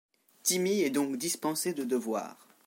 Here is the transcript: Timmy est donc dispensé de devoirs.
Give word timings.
Timmy 0.41 0.81
est 0.81 0.89
donc 0.89 1.17
dispensé 1.17 1.75
de 1.75 1.83
devoirs. 1.83 2.47